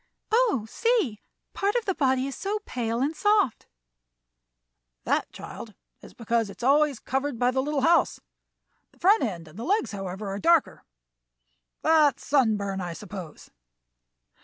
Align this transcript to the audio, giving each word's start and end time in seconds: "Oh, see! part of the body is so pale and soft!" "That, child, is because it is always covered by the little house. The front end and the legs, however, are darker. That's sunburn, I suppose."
"Oh, 0.31 0.65
see! 0.67 1.21
part 1.53 1.75
of 1.75 1.85
the 1.85 1.93
body 1.93 2.25
is 2.25 2.35
so 2.35 2.57
pale 2.65 3.01
and 3.01 3.15
soft!" 3.15 3.67
"That, 5.03 5.31
child, 5.31 5.75
is 6.01 6.15
because 6.15 6.49
it 6.49 6.57
is 6.61 6.63
always 6.63 6.97
covered 6.97 7.37
by 7.37 7.51
the 7.51 7.61
little 7.61 7.81
house. 7.81 8.19
The 8.93 8.99
front 8.99 9.21
end 9.21 9.47
and 9.47 9.59
the 9.59 9.63
legs, 9.63 9.91
however, 9.91 10.29
are 10.29 10.39
darker. 10.39 10.83
That's 11.83 12.25
sunburn, 12.25 12.81
I 12.81 12.93
suppose." 12.93 13.51